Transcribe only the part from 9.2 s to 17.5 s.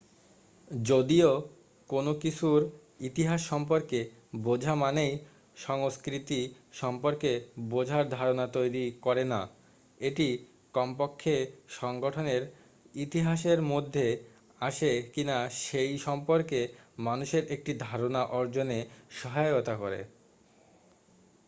না এটি কমপক্ষে সংগঠনের ইতিহাসের মধ্যে আসে কিনা সেই সম্পর্কে মানুষের